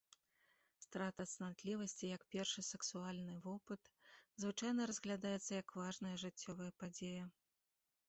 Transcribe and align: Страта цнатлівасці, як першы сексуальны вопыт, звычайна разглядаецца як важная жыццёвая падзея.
Страта 0.85 1.25
цнатлівасці, 1.33 2.05
як 2.15 2.25
першы 2.37 2.65
сексуальны 2.69 3.37
вопыт, 3.47 3.93
звычайна 4.47 4.91
разглядаецца 4.95 5.51
як 5.63 5.67
важная 5.85 6.15
жыццёвая 6.27 6.71
падзея. 6.83 7.23